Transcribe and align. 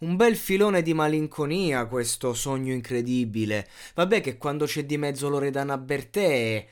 Un 0.00 0.16
bel 0.16 0.34
filone 0.34 0.80
di 0.80 0.94
malinconia 0.94 1.84
questo 1.84 2.32
sogno 2.32 2.72
incredibile. 2.72 3.68
Vabbè 3.94 4.22
che 4.22 4.38
quando 4.38 4.64
c'è 4.64 4.86
di 4.86 4.96
mezzo 4.96 5.28
Loredana 5.28 5.76
Bertè 5.76 6.66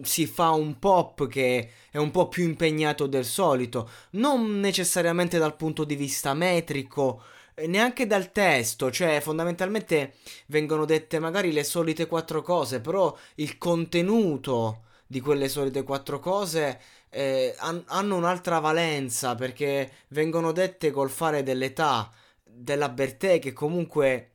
si 0.00 0.26
fa 0.26 0.50
un 0.50 0.78
pop 0.78 1.26
che 1.26 1.70
è 1.90 1.96
un 1.96 2.12
po' 2.12 2.28
più 2.28 2.44
impegnato 2.44 3.08
del 3.08 3.24
solito, 3.24 3.90
non 4.10 4.60
necessariamente 4.60 5.38
dal 5.38 5.56
punto 5.56 5.82
di 5.82 5.96
vista 5.96 6.34
metrico, 6.34 7.22
eh, 7.54 7.66
neanche 7.66 8.06
dal 8.06 8.30
testo, 8.30 8.92
cioè 8.92 9.20
fondamentalmente 9.20 10.14
vengono 10.46 10.84
dette 10.84 11.18
magari 11.18 11.50
le 11.50 11.64
solite 11.64 12.06
quattro 12.06 12.42
cose, 12.42 12.80
però 12.80 13.12
il 13.36 13.58
contenuto 13.58 14.82
di 15.04 15.18
quelle 15.18 15.48
solite 15.48 15.82
quattro 15.82 16.20
cose 16.20 16.80
eh, 17.10 17.56
hanno 17.58 18.14
un'altra 18.14 18.60
valenza 18.60 19.34
perché 19.34 19.90
vengono 20.10 20.52
dette 20.52 20.92
col 20.92 21.10
fare 21.10 21.42
dell'età 21.42 22.08
della 22.50 22.88
Bertè 22.88 23.38
che 23.38 23.52
comunque 23.52 24.32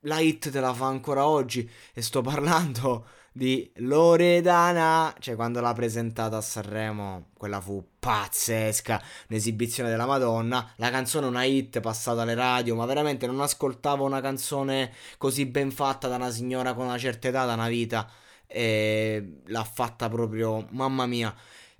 la 0.00 0.20
hit 0.20 0.50
te 0.50 0.60
la 0.60 0.72
fa 0.72 0.86
ancora 0.86 1.26
oggi. 1.26 1.68
E 1.92 2.02
sto 2.02 2.20
parlando 2.22 3.06
di 3.32 3.70
Loredana, 3.76 5.14
cioè 5.18 5.34
quando 5.34 5.60
l'ha 5.60 5.74
presentata 5.74 6.38
a 6.38 6.40
Sanremo, 6.40 7.32
quella 7.36 7.60
fu 7.60 7.86
pazzesca, 7.98 9.02
un'esibizione 9.28 9.90
della 9.90 10.06
Madonna, 10.06 10.72
la 10.76 10.90
canzone 10.90 11.26
una 11.26 11.44
hit 11.44 11.80
passata 11.80 12.22
alle 12.22 12.34
radio, 12.34 12.74
ma 12.76 12.86
veramente 12.86 13.26
non 13.26 13.40
ascoltavo 13.40 14.06
una 14.06 14.22
canzone 14.22 14.90
così 15.18 15.44
ben 15.44 15.70
fatta 15.70 16.08
da 16.08 16.16
una 16.16 16.30
signora 16.30 16.72
con 16.72 16.86
una 16.86 16.96
certa 16.96 17.28
età, 17.28 17.44
da 17.44 17.52
una 17.52 17.68
vita, 17.68 18.10
e 18.46 19.40
l'ha 19.44 19.64
fatta 19.64 20.08
proprio, 20.08 20.66
mamma 20.70 21.04
mia, 21.04 21.34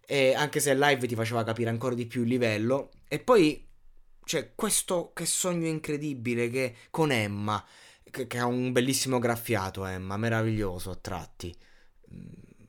e 0.05 0.35
anche 0.35 0.61
se 0.61 0.75
live 0.75 1.07
ti 1.07 1.15
faceva 1.15 1.43
capire 1.43 1.71
ancora 1.71 1.95
di 1.95 2.05
più 2.05 2.21
il 2.23 2.29
livello, 2.29 2.91
e 3.09 3.19
poi 3.19 3.66
cioè, 4.27 4.55
questo 4.57 5.13
che 5.15 5.25
sogno 5.25 5.69
incredibile 5.69 6.51
che 6.51 6.75
con 6.91 7.13
Emma, 7.13 7.65
che, 8.03 8.27
che 8.27 8.39
ha 8.39 8.47
un 8.47 8.73
bellissimo 8.73 9.21
graffiato 9.21 9.85
Emma, 9.85 10.17
meraviglioso 10.17 10.91
a 10.91 10.97
tratti. 10.97 11.57
Mm, 12.13 12.65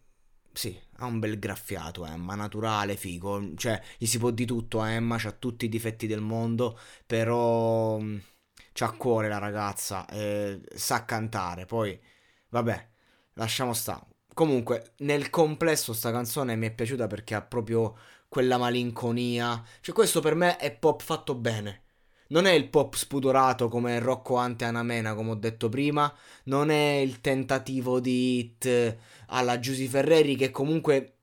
sì, 0.54 0.80
ha 0.98 1.06
un 1.06 1.18
bel 1.20 1.40
graffiato 1.40 2.06
Emma, 2.06 2.36
naturale, 2.36 2.96
figo. 2.96 3.56
Cioè, 3.56 3.82
gli 3.98 4.06
si 4.06 4.20
può 4.20 4.30
di 4.30 4.46
tutto 4.46 4.82
a 4.82 4.92
Emma, 4.92 5.16
ha 5.16 5.32
tutti 5.32 5.66
i 5.66 5.70
difetti 5.70 6.06
del 6.06 6.22
mondo, 6.22 6.78
però 7.08 8.00
mm, 8.00 8.18
c'ha 8.74 8.92
cuore 8.92 9.28
la 9.28 9.40
ragazza, 9.40 10.06
eh, 10.10 10.62
sa 10.76 11.06
cantare. 11.06 11.66
Poi, 11.66 12.00
vabbè, 12.50 12.90
lasciamo 13.34 13.74
stare. 13.74 14.06
Comunque, 14.34 14.94
nel 14.98 15.30
complesso 15.32 15.94
sta 15.94 16.12
canzone 16.12 16.56
mi 16.56 16.68
è 16.68 16.72
piaciuta 16.74 17.08
perché 17.08 17.34
ha 17.34 17.42
proprio 17.42 17.98
quella 18.28 18.58
malinconia. 18.58 19.64
Cioè, 19.82 19.94
questo 19.96 20.20
per 20.22 20.36
me 20.36 20.58
è 20.58 20.76
pop 20.76 21.02
fatto 21.02 21.36
bene. 21.36 21.84
Non 22.30 22.46
è 22.46 22.52
il 22.52 22.70
pop 22.70 22.96
spudorato 22.96 23.70
come 23.70 24.00
Rocco 24.00 24.36
Ante 24.36 24.66
Anamena, 24.66 25.14
come 25.14 25.32
ho 25.32 25.36
detto 25.36 25.70
prima. 25.70 26.14
Non 26.46 26.70
è 26.70 26.96
il 26.96 27.22
tentativo 27.22 28.00
di 28.00 28.38
hit 28.38 28.98
alla 29.28 29.60
Giusy 29.60 29.88
Ferreri, 29.88 30.36
che 30.36 30.52
comunque 30.52 31.14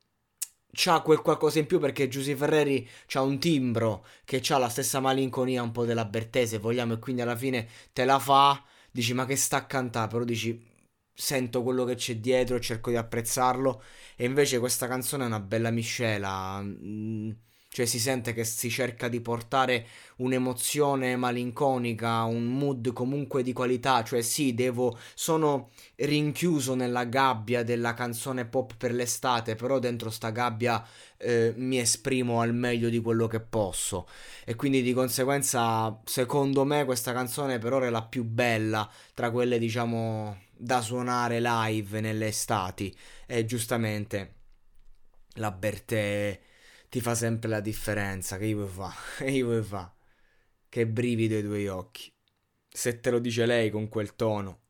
c'ha 0.72 1.00
quel 1.00 1.20
qualcosa 1.20 1.58
in 1.58 1.66
più 1.66 1.78
perché 1.78 2.08
Giusy 2.08 2.34
Ferreri 2.34 2.88
c'ha 3.06 3.20
un 3.20 3.38
timbro 3.38 4.04
che 4.24 4.42
ha 4.48 4.58
la 4.58 4.68
stessa 4.68 4.98
malinconia 5.00 5.62
un 5.62 5.72
po' 5.72 5.84
della 5.84 6.04
Bertese, 6.04 6.58
vogliamo, 6.58 6.94
e 6.94 6.98
quindi 6.98 7.22
alla 7.22 7.36
fine 7.36 7.68
te 7.92 8.04
la 8.04 8.18
fa. 8.18 8.62
Dici, 8.90 9.12
ma 9.12 9.26
che 9.26 9.36
sta 9.36 9.58
a 9.58 9.66
cantare? 9.66 10.08
Però 10.08 10.24
dici, 10.24 10.72
sento 11.14 11.62
quello 11.62 11.84
che 11.84 11.94
c'è 11.94 12.16
dietro 12.16 12.60
cerco 12.60 12.90
di 12.90 12.96
apprezzarlo. 12.96 13.82
E 14.16 14.24
invece 14.24 14.58
questa 14.58 14.86
canzone 14.88 15.24
è 15.24 15.26
una 15.26 15.40
bella 15.40 15.70
miscela. 15.70 16.60
Mm, 16.62 17.30
cioè 17.74 17.86
si 17.86 17.98
sente 17.98 18.32
che 18.32 18.44
si 18.44 18.70
cerca 18.70 19.08
di 19.08 19.20
portare 19.20 19.84
un'emozione 20.18 21.16
malinconica, 21.16 22.22
un 22.22 22.44
mood 22.44 22.92
comunque 22.92 23.42
di 23.42 23.52
qualità, 23.52 24.04
cioè 24.04 24.22
sì, 24.22 24.54
devo 24.54 24.96
sono 25.14 25.70
rinchiuso 25.96 26.76
nella 26.76 27.02
gabbia 27.02 27.64
della 27.64 27.92
canzone 27.92 28.44
pop 28.44 28.76
per 28.76 28.92
l'estate, 28.92 29.56
però 29.56 29.80
dentro 29.80 30.10
sta 30.10 30.30
gabbia 30.30 30.86
eh, 31.16 31.52
mi 31.56 31.80
esprimo 31.80 32.40
al 32.40 32.54
meglio 32.54 32.88
di 32.88 33.00
quello 33.00 33.26
che 33.26 33.40
posso. 33.40 34.06
E 34.44 34.54
quindi 34.54 34.80
di 34.80 34.92
conseguenza 34.92 36.00
secondo 36.04 36.64
me 36.64 36.84
questa 36.84 37.12
canzone 37.12 37.58
per 37.58 37.72
ora 37.72 37.86
è 37.86 37.90
la 37.90 38.04
più 38.04 38.22
bella 38.22 38.88
tra 39.14 39.32
quelle 39.32 39.58
diciamo 39.58 40.42
da 40.56 40.80
suonare 40.80 41.40
live 41.40 42.00
nelle 42.00 42.28
estati 42.28 42.96
e 43.26 43.44
giustamente 43.44 44.34
la 45.38 45.50
Bertè 45.50 46.52
ti 46.94 47.00
fa 47.00 47.16
sempre 47.16 47.48
la 47.48 47.58
differenza 47.58 48.38
che 48.38 48.44
io 48.44 48.58
vuoi 48.68 48.68
fa 48.68 48.94
che 49.16 49.28
io 49.28 49.46
vuoi 49.46 49.64
fa 49.64 49.92
che 50.68 50.86
brivido 50.86 51.34
ai 51.34 51.42
tuoi 51.42 51.66
occhi. 51.66 52.12
Se 52.68 53.00
te 53.00 53.10
lo 53.10 53.18
dice 53.18 53.46
lei 53.46 53.68
con 53.70 53.88
quel 53.88 54.14
tono 54.14 54.63